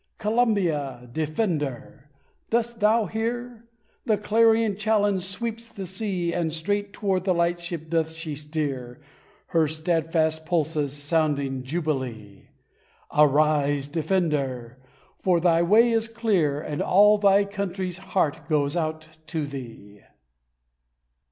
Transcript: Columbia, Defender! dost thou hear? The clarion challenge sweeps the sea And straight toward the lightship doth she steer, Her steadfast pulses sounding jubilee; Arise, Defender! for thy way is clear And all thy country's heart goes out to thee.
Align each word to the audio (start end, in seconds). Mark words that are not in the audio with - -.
Columbia, 0.17 1.07
Defender! 1.11 2.09
dost 2.49 2.79
thou 2.79 3.05
hear? 3.05 3.65
The 4.05 4.17
clarion 4.17 4.75
challenge 4.75 5.21
sweeps 5.25 5.69
the 5.69 5.85
sea 5.85 6.33
And 6.33 6.51
straight 6.51 6.91
toward 6.91 7.23
the 7.23 7.35
lightship 7.35 7.87
doth 7.87 8.13
she 8.15 8.33
steer, 8.33 8.99
Her 9.49 9.67
steadfast 9.67 10.43
pulses 10.43 10.91
sounding 10.93 11.61
jubilee; 11.61 12.49
Arise, 13.15 13.87
Defender! 13.87 14.79
for 15.19 15.39
thy 15.39 15.61
way 15.61 15.91
is 15.91 16.07
clear 16.07 16.59
And 16.59 16.81
all 16.81 17.19
thy 17.19 17.45
country's 17.45 17.99
heart 17.99 18.49
goes 18.49 18.75
out 18.75 19.07
to 19.27 19.45
thee. 19.45 20.01